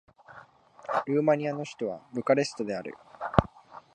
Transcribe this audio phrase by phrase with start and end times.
[1.05, 2.95] ルーマニアの首都はブカレストである